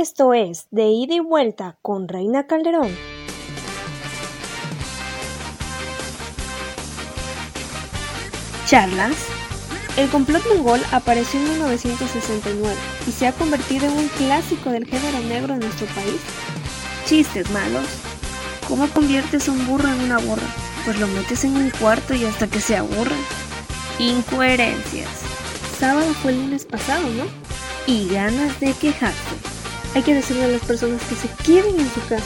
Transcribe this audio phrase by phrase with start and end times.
[0.00, 2.88] Esto es De Ida y Vuelta con Reina Calderón.
[8.66, 9.14] Charlas.
[9.98, 12.74] El complot mongol apareció en 1969
[13.06, 16.22] y se ha convertido en un clásico del género negro en nuestro país.
[17.04, 17.84] Chistes malos.
[18.68, 20.48] ¿Cómo conviertes un burro en una burra?
[20.86, 23.16] Pues lo metes en un cuarto y hasta que se aburra.
[23.98, 25.10] Incoherencias.
[25.78, 27.24] Sábado fue el lunes pasado, ¿no?
[27.86, 29.49] Y ganas de quejarse.
[29.92, 32.24] Hay que decirle a las personas que se queden en su casa.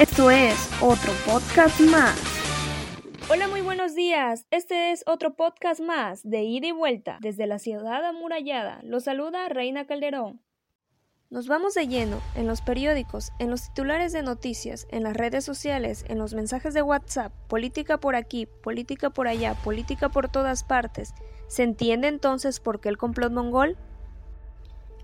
[0.00, 2.20] Esto es otro podcast más.
[3.30, 4.44] Hola, muy buenos días.
[4.50, 8.80] Este es otro podcast más de ida y vuelta desde la ciudad amurallada.
[8.82, 10.42] Los saluda Reina Calderón.
[11.30, 15.44] Nos vamos de lleno en los periódicos, en los titulares de noticias, en las redes
[15.44, 20.64] sociales, en los mensajes de WhatsApp, política por aquí, política por allá, política por todas
[20.64, 21.14] partes.
[21.46, 23.76] ¿Se entiende entonces por qué el complot mongol?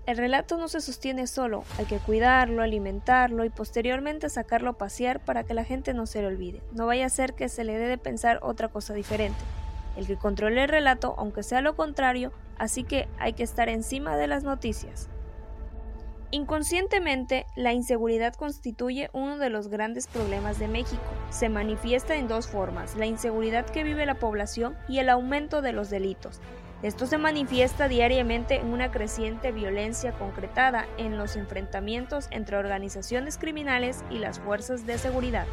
[0.05, 5.21] El relato no se sostiene solo, hay que cuidarlo, alimentarlo y posteriormente sacarlo a pasear
[5.21, 6.61] para que la gente no se lo olvide.
[6.73, 9.39] No vaya a ser que se le dé de pensar otra cosa diferente.
[9.95, 14.17] El que controle el relato, aunque sea lo contrario, así que hay que estar encima
[14.17, 15.07] de las noticias.
[16.31, 21.03] Inconscientemente, la inseguridad constituye uno de los grandes problemas de México.
[21.29, 25.71] Se manifiesta en dos formas, la inseguridad que vive la población y el aumento de
[25.71, 26.41] los delitos.
[26.83, 34.03] Esto se manifiesta diariamente en una creciente violencia concretada en los enfrentamientos entre organizaciones criminales
[34.09, 35.47] y las fuerzas de seguridad.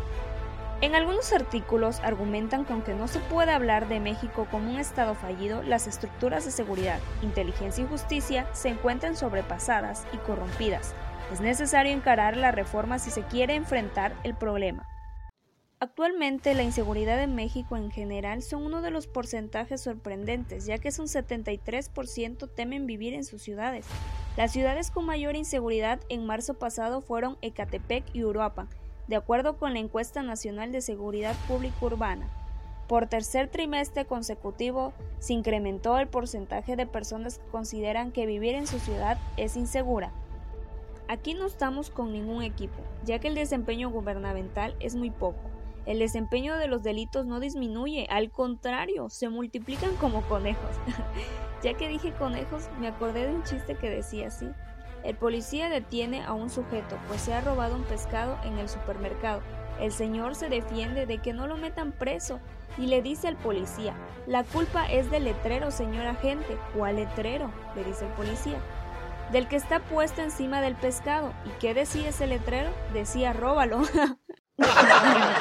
[0.81, 5.15] En algunos artículos argumentan que aunque no se puede hablar de México como un Estado
[5.15, 10.95] fallido, las estructuras de seguridad, inteligencia y justicia se encuentran sobrepasadas y corrompidas.
[11.33, 14.90] Es necesario encarar la reforma si se quiere enfrentar el problema.
[15.83, 20.89] Actualmente la inseguridad en México en general son uno de los porcentajes sorprendentes, ya que
[20.89, 23.87] es un 73% temen vivir en sus ciudades.
[24.37, 28.69] Las ciudades con mayor inseguridad en marzo pasado fueron Ecatepec y Uruapan,
[29.09, 32.29] de acuerdo con la encuesta nacional de seguridad pública urbana.
[32.87, 38.67] Por tercer trimestre consecutivo se incrementó el porcentaje de personas que consideran que vivir en
[38.67, 40.13] su ciudad es insegura.
[41.09, 45.50] Aquí no estamos con ningún equipo, ya que el desempeño gubernamental es muy poco.
[45.91, 50.71] El desempeño de los delitos no disminuye, al contrario, se multiplican como conejos.
[51.65, 54.49] ya que dije conejos, me acordé de un chiste que decía así.
[55.03, 59.43] El policía detiene a un sujeto, pues se ha robado un pescado en el supermercado.
[59.81, 62.39] El señor se defiende de que no lo metan preso
[62.79, 63.97] y le dice al policía,
[64.29, 66.57] la culpa es del letrero, señor agente.
[66.73, 67.51] ¿Cuál letrero?
[67.75, 68.61] le dice el policía.
[69.33, 71.33] Del que está puesto encima del pescado.
[71.47, 72.71] ¿Y qué decía ese letrero?
[72.93, 73.83] Decía, róbalo.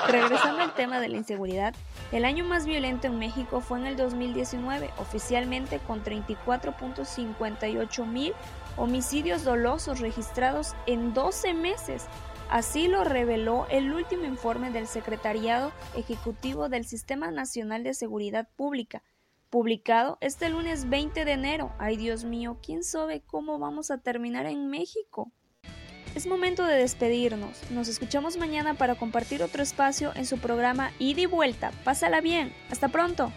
[0.08, 1.76] regresando al tema de la inseguridad,
[2.12, 8.34] el año más violento en México fue en el 2019, oficialmente con 34.58 mil
[8.78, 12.08] homicidios dolosos registrados en 12 meses.
[12.50, 19.04] Así lo reveló el último informe del Secretariado Ejecutivo del Sistema Nacional de Seguridad Pública,
[19.50, 21.72] publicado este lunes 20 de enero.
[21.78, 25.32] Ay Dios mío, ¿quién sabe cómo vamos a terminar en México?
[26.16, 27.52] Es momento de despedirnos.
[27.70, 31.72] Nos escuchamos mañana para compartir otro espacio en su programa Ida y Vuelta.
[31.84, 32.54] Pásala bien.
[32.72, 33.32] Hasta pronto.